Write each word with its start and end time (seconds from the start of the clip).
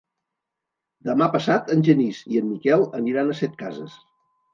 Demà 1.09 1.27
passat 1.35 1.69
en 1.75 1.83
Genís 1.87 2.21
i 2.37 2.41
en 2.41 2.47
Miquel 2.53 2.87
aniran 3.01 3.29
a 3.29 3.37
Setcases. 3.41 3.99